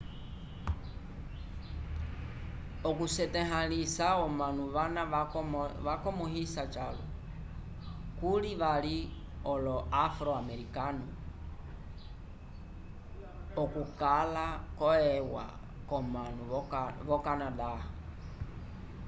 okusetahãlisa 2.89 4.07
omanu 4.25 4.63
vana 4.75 5.03
vakomõhisa 5.87 6.63
calwa 6.75 7.07
kuli 8.19 8.51
vali 8.61 8.97
olo-afro-amerikanu 9.53 11.05
okukala 13.63 14.45
ko 14.79 14.89
eua 15.17 15.45
k'omanu 15.89 16.41
v'okanada 17.07 17.71